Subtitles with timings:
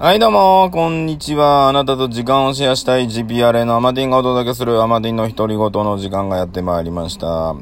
[0.00, 1.68] はい、どうも、こんにちは。
[1.68, 7.56] あなたと時間をシェアしたい GPRA のアマディンがお届けするアマディンの独り言の時間がやってまいりました。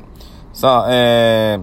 [0.52, 1.60] さあ、えー、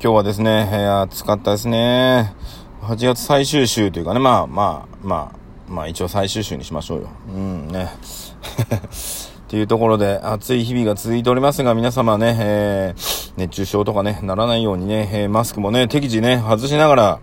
[0.00, 2.36] 日はですね、えー暑かったですね。
[2.82, 7.08] 8月最終週というかね、まあまあ、まあ、まあ一応最終週にしましょうよ。
[7.34, 7.88] うん、ね。
[7.90, 17.18] っていうところで暑い日々が続いておりますが、皆様ね、えー、熱中症とかね、ならないようにね、えーマスクもね、適時ね、外しながら、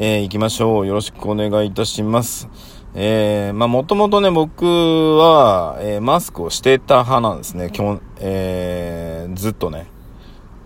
[0.00, 0.86] えー行きましょう。
[0.86, 2.48] よろしくお願いいたします。
[2.94, 7.70] えー、まあ、もともとね、僕は、えーマスクをしてた派なんですね。
[7.72, 9.88] きょえー、ずっとね。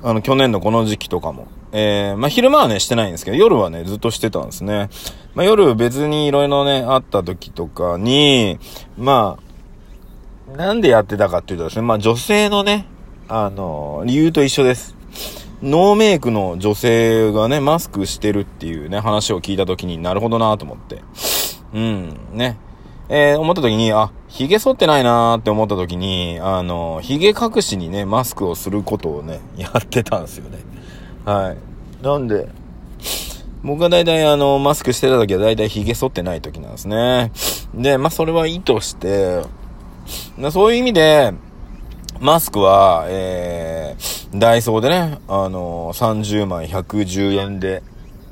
[0.03, 1.47] あの、去年のこの時期とかも。
[1.73, 4.91] えー、まあ、昼間はね、してないんですけど、夜はね、ずっとしてたんですね。
[5.35, 8.59] まあ、夜別にいろいろね、あった時とかに、
[8.99, 9.39] ま
[10.53, 12.85] あ、なんでやってたかっていうとですね、まあ、女性のね、
[13.29, 14.95] あの、理由と一緒です。
[15.63, 21.03] ノーメイクの女性がね、マスクしてるっていうね、話を聞いた時になるほどなと思って。
[21.73, 22.59] うん、ね。
[23.09, 30.59] えー、思った時に、あ、髭剃ってないなーって思った時に、あの、髭隠しにね、マスクをすることをね、やってたんですよね。
[31.25, 32.05] はい。
[32.05, 32.49] なんで、
[33.63, 37.31] 僕が大体あの、マスクしてた時は大体髭剃ってない時なんですね。
[37.75, 39.43] で、まあ、それはいいとして、
[40.51, 41.33] そういう意味で、
[42.19, 43.72] マスクは、えー、
[44.35, 47.83] ダイソーでね、あのー、30枚110円で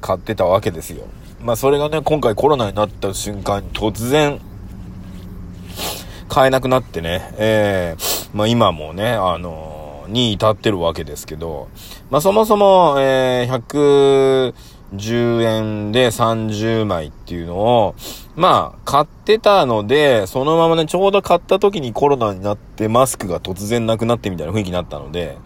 [0.01, 1.05] 買ってたわけですよ。
[1.43, 4.41] まあそれがね、今回コロナになった瞬間に突然、
[6.29, 11.69] 買えなくなってね、えー、まあ今もね、あのー、に至ってるわけですけど、
[12.09, 14.53] まあそもそも、えー、
[14.95, 17.95] 110円で30枚っていうのを、
[18.37, 25.37] まあ、買ってたので、そのままね、ちょうど買った時にコロナになってマスクが突然なくなってみたいな雰囲気になったので、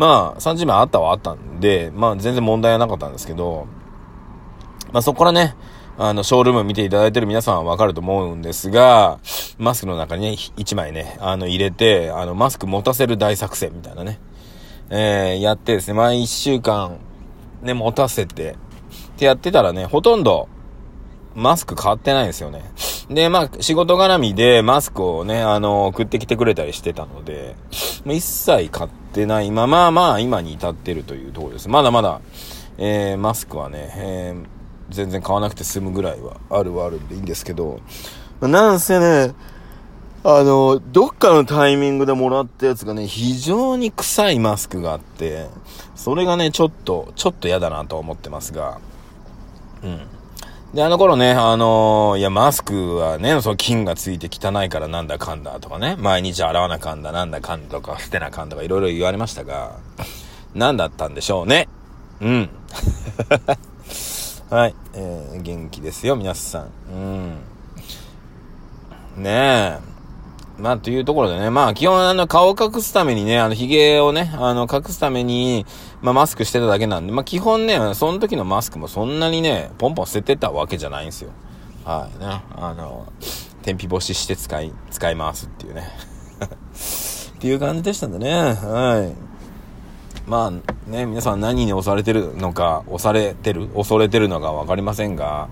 [0.00, 3.66] まあ、30枚あったはあったんで、まあ全然問題はなかったんですけど、
[4.92, 5.54] まあそこからね、
[5.98, 9.20] あの、ショールーム見ていただいてる皆さんはわかると思うんですが、
[9.58, 14.18] マスクの中にね、1枚ね、あの、入れて、あの、マスク持たせる大作戦みたいなね、
[14.88, 16.96] えー、やってですね、まあ1週間、
[17.60, 18.56] ね、持たせて、っ
[19.18, 20.48] てやってたらね、ほとんど、
[21.34, 22.62] マスク変わってないんですよね。
[23.10, 27.56] で、まあ、仕事絡みでマスクをね、あの、送ってきてくれたりしてたので、
[28.04, 31.68] ま一切買ってないまま、まあ、今に至ってるというところです。
[31.68, 32.20] まだまだ、
[32.78, 34.46] えー、マスクはね、えー、
[34.94, 37.80] 全然買わなくて済むぐらいはあるはあるんでいいんですけど、
[38.40, 39.34] なんせね、
[40.22, 45.48] あの、どっかのタイミングでもらったやつがね、非常に臭いマスクがあって、
[45.96, 48.78] それがね、ちょっと、ちょっと嫌だなと思ってますが、
[49.82, 50.19] うん。
[50.74, 59.78] で、あの頃ね、あのーいや、マスクはね、その菌がついて汚いからなんだかんだとかね、毎日洗わなかんだ、なんだかんだとか、捨てなかんだとか、いろいろ言われましたが、
[60.54, 61.68] 何だったんでしょうね。
[62.20, 62.50] うん。
[64.48, 66.70] はい、えー、元気ですよ、皆さん。
[66.92, 66.96] う
[69.20, 69.22] ん。
[69.24, 69.89] ねえ。
[70.60, 75.66] まあ、というところでね、まあ、基本、あの、顔を隠すためにね、あの、髭をね、あの、隠すために、
[76.02, 81.30] まあ、マスクしてただけなんで、まあ、基本ね、その時のマスクもそんなにね、ポンポン捨ててたわけじゃないんですよ。
[81.84, 82.42] はい、ね。
[82.56, 83.10] あの、
[83.62, 85.88] 天日干しして使い、使いますっていうね。
[87.36, 89.30] っていう感じでしたんでね、はい。
[90.26, 95.48] まあ、ね、皆さん何に押されてるのか、押されてる、恐れてるのかわかりませんが、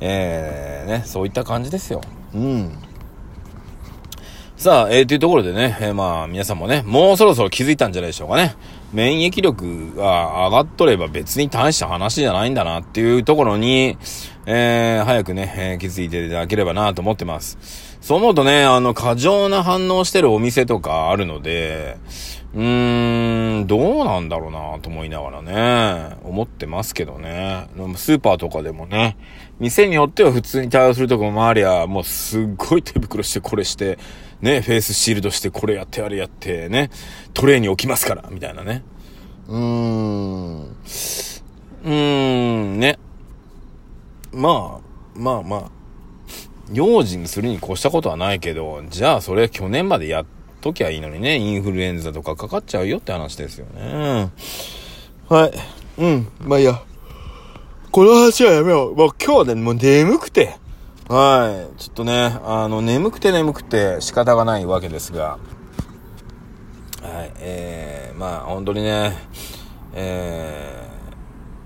[0.00, 2.00] えー、ね、そういった感じですよ。
[2.34, 2.87] うん。
[4.58, 8.56] さあ、えー、というところでね、えーまあ、皆さんもね、もうそろそろ気づいたんじゃないでしょうかね。
[8.92, 13.96] 免疫力が上がっとれば別に大した話じゃないんだなっていうところに、
[14.46, 17.56] えー、早くね、えー気づいていただければなと思ってます。
[18.00, 21.96] そう思うとね、あの、過剰な反応してるお店とかあるので、
[22.52, 27.68] うーん、どうなんだろうなと思いながらね、思ってますけどね。
[27.94, 29.16] スーパーとかでもね、
[29.60, 33.98] 店によっては普通に対応するとこもありゃ、もうすっごい手袋してこれして、
[34.40, 36.90] ね、フェイスシールドしてこれやってあれやってね、
[37.34, 38.84] トレーに置きますから、みたいなね。
[39.48, 40.62] うーん。
[40.64, 42.98] うーん、ね。
[44.32, 45.70] まあ、まあまあ、
[46.72, 50.26] 用心するに越したことはないけど、じゃあそれ去年までやっ
[50.60, 54.30] ときゃいいのにね、インフルエンザとかかかっちゃうよって話ですよね。
[55.28, 55.52] はい。
[55.98, 56.80] うん、まあいいや。
[57.90, 58.94] この話はやめよう。
[58.94, 60.56] もう今日はね、もう眠くて。
[61.08, 61.80] はい。
[61.80, 65.38] ちょっとね、あの、眠くて眠くて仕方がないわけですが。
[67.02, 67.32] はい。
[67.38, 69.16] えー、まあ本当にね、
[69.94, 70.86] え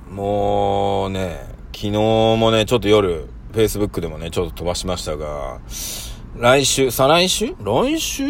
[0.08, 5.58] ー、もうね、昨日もね、ちょっと夜、Facebook でもね、ちょっと飛ばしましたが、
[6.36, 7.56] 来週、再来週？
[7.58, 8.22] 来週、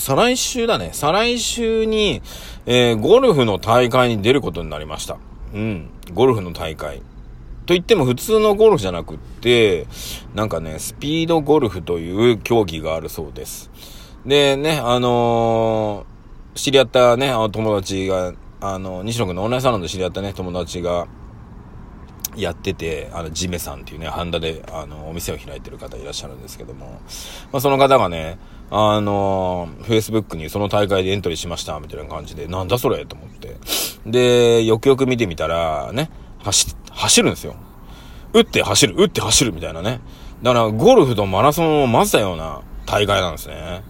[0.00, 0.90] 再来週だね。
[0.94, 2.22] 再来週に、
[2.64, 5.18] えー、ゴルフの大会に出ることになりました。
[5.52, 5.90] うん。
[6.14, 7.02] ゴルフの大会。
[7.66, 9.86] と言っても普通のゴルフじゃなくって、
[10.34, 13.70] なんかね、スピードゴルフという競技があるそうです。
[14.26, 21.08] でね、あのー、知り合ったね、あの友達が、あの、西野君のオンラインサロンで知り合ったね、友達が、
[22.36, 27.00] やってて、あの、ジメさんっていうね、ハンダで、あの、お店を開いてる方いらっしゃるんですけども、
[27.52, 28.38] まあ、その方がね、
[28.70, 33.56] あの、Facebook にその大会でエントリーしました、みたいな感じで、なんだそれと思って。
[34.06, 37.56] で、よくよく見てみたら、ね、走っ、走るんですよ。
[38.32, 40.00] 打って走る、打って走るみたいなね。
[40.42, 43.82] だから、ゴルフとマラソンを混ぜたような大会なんですね。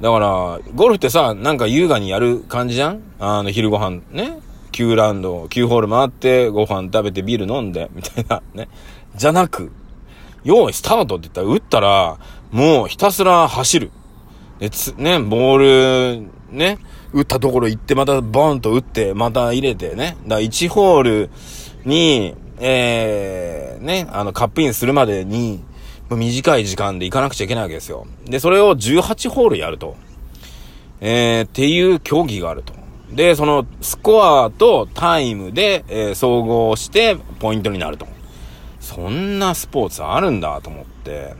[0.00, 3.02] だから、ゴルフってさ、なんか優雅にやる感じじゃん？
[3.18, 4.38] あの、昼ご飯ね
[4.72, 8.68] ？9ラウンド、9ホール回って、ご飯食べてビール飲んで、みたいなね？
[9.14, 9.72] じゃなく、
[10.44, 12.18] 用意スタートって言ったら、打ったら、
[12.50, 13.90] もうひたすら走る。
[14.58, 16.78] で、つ、ね、ボール、ね、
[17.12, 20.16] 打ったところ行って、またボーンと打って、また入れてね？
[20.24, 21.30] だから1ホール
[21.84, 25.62] に、えー、ね、あの、カップインするまでに、
[26.10, 28.06] 短い時間で行かなくちゃいけないわけですよ。
[28.26, 29.96] で、それを18ホールやると。
[31.00, 32.74] えー、っていう競技があると。
[33.12, 38.06] で、そのスコアとタイムで、えー、総合してポイントになると。
[38.80, 41.34] そんなスポーツあるんだと思って。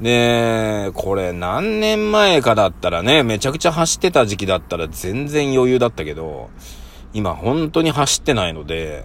[0.00, 6.50] で、これ何年前かだったらね、めちゃくちゃ走ってた時期だったら全然余裕だったけど、
[7.14, 9.04] 今本当に走ってないので、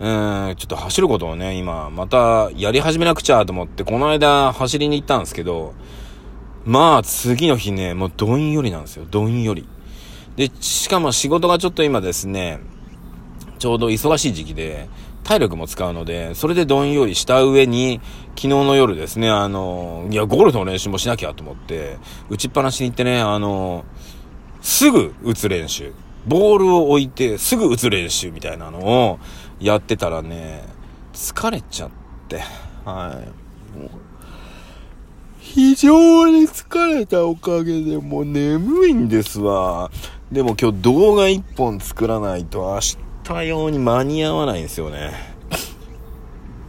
[0.00, 0.04] う
[0.52, 5.74] ん、ちょっと走ることをね、今、またやり始めなくちゃと思って、この間走りに行ったんですけど、
[6.64, 9.66] まあ次の日ね、もうどんよりなんですよ、どんより。
[10.36, 12.60] で、しかも仕事がちょっと今ですね、
[13.58, 14.88] ちょうど忙しい時期で、
[15.24, 18.00] 体力も使うので、それでどんよりした上に、
[18.30, 21.98] 昨日の夜ですね、あの、いや、ゴルフの練習もしなきゃと思って、
[22.30, 23.84] 打ちっぱなしに行ってね、あの、
[24.62, 25.92] すぐ打つ練習。
[26.28, 29.18] ボールを置いて、すぐ打つ練習みたいなのを
[29.60, 30.62] やってたらね、
[31.12, 31.90] 疲れちゃっ
[32.28, 32.42] て、
[32.84, 33.48] はい。
[35.40, 39.90] 非常に疲れたおかげでもう眠いんですわ。
[40.30, 42.80] でも今日動画1本作らないと明
[43.24, 45.12] 日用に間に合わないんですよね。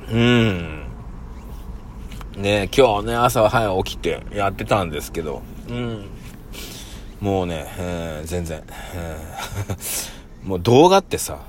[0.10, 0.86] うん。
[2.38, 6.06] ね今日ね、朝は早起きてやってたんですけど、うん。
[7.20, 8.64] もうね、えー、全然、
[8.94, 11.40] えー、 もう動画ってさ、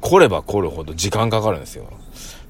[0.00, 1.86] 来れば来るほど時間かかるんですよ。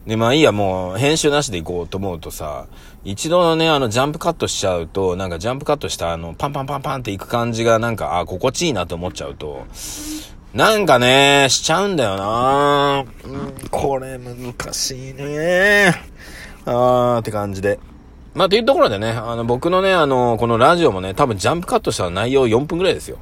[0.06, 2.66] で、まあいいや、もう編集なしで行こうと思うとさ、
[3.04, 9.64] 一度のね、あの、ジャンプカットしちゃうと、なんかジャンプカットしたあの、パンパンパンパンって行く感じがなんか、あ、心地いいなと思っちゃうと、
[10.54, 15.94] なんかね、しちゃうんだよなうん、これ難しいね
[16.66, 17.78] あーって感じで。
[18.34, 23.18] まあ、というところでね、あの、僕のね、あの、このラジオもね、多分ジャンプカットした内容4分くらいですよ。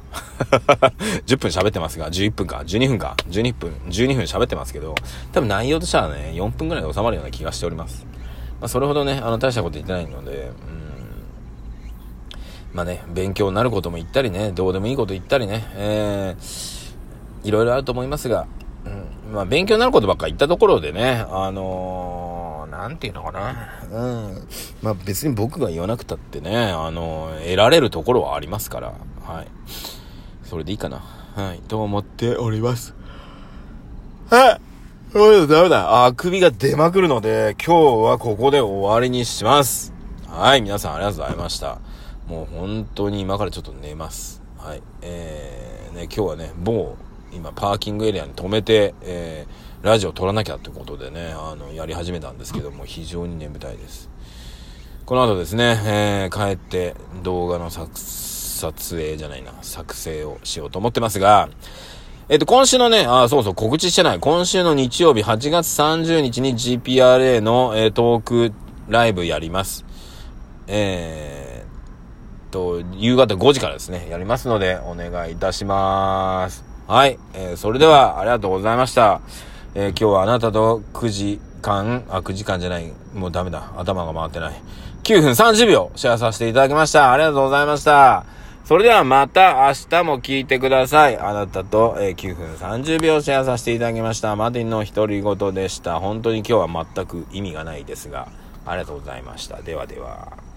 [1.27, 4.95] 10分喋ってますが、11分か、12分か、12分、12分喋ってますけど、
[5.33, 8.05] 多分内容としてはね、4分くらいで収まるような気がしております。
[8.61, 10.51] まあ、それほどね、あの、大したこと言ってないので、うん。
[12.73, 18.47] まあね、勉強になることも言ったりね、どうでもいいこと言ったりね、えー、いろいろあると思いますが、
[18.85, 19.33] うん。
[19.33, 22.20] まあ、勉強になることばっか言ったところでね、あのー
[22.81, 23.69] なんていうのかな。
[23.91, 24.47] うん。
[24.81, 29.47] まあ別に僕が言わなくたってね、あの、得られるところはありますから、はい。
[30.43, 30.97] それでいいかな。
[30.97, 31.59] はい。
[31.67, 32.95] と思っております。
[34.31, 34.61] はい。
[35.13, 36.05] そうだ、ダメだ。
[36.05, 39.93] あ、首が出まくるので、今日はここで終わりにします。
[40.27, 40.61] はい。
[40.63, 41.77] 皆さんありがとうございました。
[42.27, 44.41] もう本当に今からちょっと寝ます。
[44.57, 44.81] はい。
[45.03, 46.97] えー、ね、今日はね、某、
[47.33, 54.09] 今パーキングエリアに止めて、えー、ラジオ撮らなきゃってことでね、あの、やり始めたんですけども、非常に眠たいです。
[55.05, 61.49] この後ですね、えー、帰って動画の撮影じゃないな、作成をしようと思ってますが、
[62.29, 64.19] えっと、今週のね、あ、そうそう、告知してない。
[64.19, 68.53] 今週の日曜日、8月30日に GPRA の、えー、トーク
[68.87, 69.85] ライブやります。
[70.67, 76.70] えー、と、夕方5時からですね、やりますので、お願いいたします。
[76.87, 77.17] はい。
[77.33, 79.21] えー、それでは、ありがとうございました。
[79.73, 83.71] えー、今日はあなたと9時間、あ、9時間じゃない、もうダメだ。
[83.77, 84.61] 頭が回ってない。
[85.03, 87.11] 9分30秒シェアさせていただきました。
[87.11, 88.25] ありがとうございました。
[88.65, 91.17] それではまた明日も聞いてください。
[91.17, 94.35] あなたと、えー、9分30秒シェアさせていただきました。
[94.35, 95.99] マディンの独り言でした。
[95.99, 98.27] 本当に今日は全く意味がないですが、
[98.65, 99.61] ありがとうございました。
[99.61, 100.50] ではでは。